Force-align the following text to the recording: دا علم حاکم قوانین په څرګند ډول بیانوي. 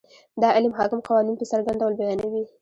دا 0.41 0.47
علم 0.57 0.71
حاکم 0.79 0.99
قوانین 1.07 1.35
په 1.39 1.45
څرګند 1.51 1.79
ډول 1.81 1.93
بیانوي. 1.99 2.43